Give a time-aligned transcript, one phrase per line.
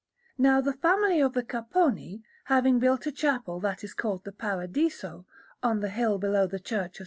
[0.39, 5.27] Now the family of the Capponi, having built a chapel that is called the Paradiso,
[5.61, 6.99] on the hill below the Church of S.